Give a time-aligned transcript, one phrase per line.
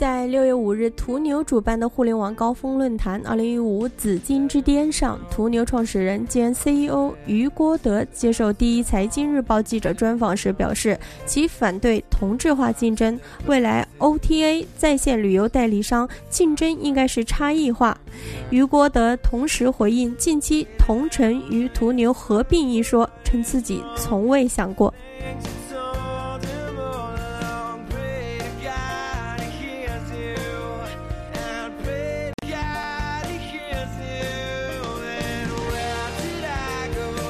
[0.00, 17.94] 在六月五日途牛主办的互联网高峰论坛二零一五紫金之巅上，途牛创始人兼 CEO 于郭德接受第一财经日报记者专访时表示，其反对同质化竞争，未来 OTA 在线旅游代理商竞争应该是差异化。
[18.48, 24.94] 于郭德同时回应近期同城与途牛合并一说，称自己从未想过。